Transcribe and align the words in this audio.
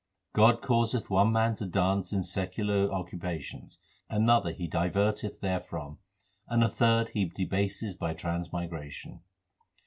God 0.33 0.63
causeth 0.63 1.11
one 1.11 1.31
man 1.31 1.53
to 1.57 1.65
dance 1.67 2.11
in 2.11 2.23
secular 2.23 2.91
occupations, 2.91 3.77
another 4.09 4.51
He 4.51 4.67
diverteth 4.67 5.41
therefrom, 5.41 5.99
and 6.47 6.63
a 6.63 6.69
third 6.69 7.09
He 7.09 7.25
debaseth 7.25 7.99
by 7.99 8.15
transmigration. 8.15 9.21